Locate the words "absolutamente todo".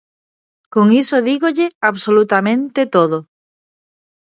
1.89-3.17